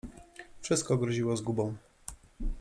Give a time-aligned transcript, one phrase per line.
[0.61, 1.75] Wszystko groziło zgubą.